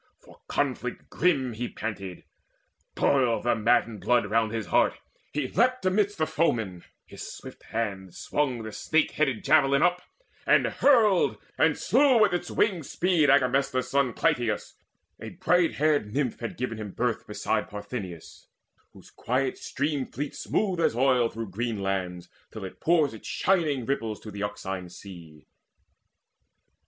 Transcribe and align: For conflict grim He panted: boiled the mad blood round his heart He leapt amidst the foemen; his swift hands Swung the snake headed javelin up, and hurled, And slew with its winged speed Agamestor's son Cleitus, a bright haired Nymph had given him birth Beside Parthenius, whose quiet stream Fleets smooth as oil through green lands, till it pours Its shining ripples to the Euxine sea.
For 0.17 0.41
conflict 0.47 1.11
grim 1.11 1.53
He 1.53 1.69
panted: 1.69 2.23
boiled 2.95 3.43
the 3.43 3.53
mad 3.55 3.99
blood 3.99 4.25
round 4.25 4.51
his 4.51 4.65
heart 4.65 4.97
He 5.31 5.47
leapt 5.47 5.85
amidst 5.85 6.17
the 6.17 6.25
foemen; 6.25 6.83
his 7.05 7.31
swift 7.31 7.61
hands 7.61 8.17
Swung 8.17 8.63
the 8.63 8.71
snake 8.71 9.11
headed 9.11 9.43
javelin 9.43 9.83
up, 9.83 10.01
and 10.47 10.65
hurled, 10.65 11.37
And 11.55 11.77
slew 11.77 12.19
with 12.19 12.33
its 12.33 12.49
winged 12.49 12.87
speed 12.87 13.29
Agamestor's 13.29 13.89
son 13.91 14.13
Cleitus, 14.13 14.73
a 15.19 15.29
bright 15.29 15.75
haired 15.75 16.11
Nymph 16.11 16.39
had 16.39 16.57
given 16.57 16.79
him 16.79 16.93
birth 16.93 17.27
Beside 17.27 17.69
Parthenius, 17.69 18.47
whose 18.93 19.11
quiet 19.11 19.59
stream 19.59 20.07
Fleets 20.07 20.39
smooth 20.39 20.79
as 20.79 20.95
oil 20.95 21.29
through 21.29 21.51
green 21.51 21.79
lands, 21.79 22.27
till 22.49 22.65
it 22.65 22.79
pours 22.79 23.13
Its 23.13 23.27
shining 23.27 23.85
ripples 23.85 24.19
to 24.21 24.31
the 24.31 24.39
Euxine 24.41 24.89
sea. 24.89 25.45